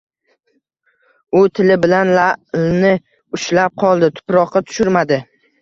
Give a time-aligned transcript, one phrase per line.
[1.41, 2.95] U tili bilan la`lni
[3.39, 5.25] ushlab qoldi, tuproqqa tushirmadi